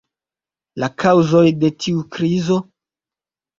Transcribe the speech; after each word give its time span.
La 0.83 0.89
kaŭzoj 1.03 1.45
de 1.65 1.71
tiu 1.85 2.01
krizo? 2.17 2.61